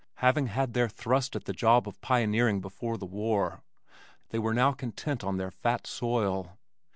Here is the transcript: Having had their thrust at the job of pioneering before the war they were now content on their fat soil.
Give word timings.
Having 0.15 0.47
had 0.47 0.73
their 0.73 0.89
thrust 0.89 1.35
at 1.35 1.45
the 1.45 1.53
job 1.53 1.87
of 1.87 2.01
pioneering 2.01 2.59
before 2.59 2.97
the 2.97 3.05
war 3.05 3.61
they 4.29 4.39
were 4.39 4.51
now 4.55 4.71
content 4.71 5.23
on 5.23 5.37
their 5.37 5.51
fat 5.51 5.85
soil. 5.85 6.57